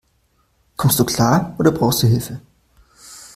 Kommst 0.77 0.99
du 0.99 1.05
klar, 1.05 1.53
oder 1.59 1.69
brauchst 1.71 2.01
du 2.01 2.07
Hilfe? 2.07 2.41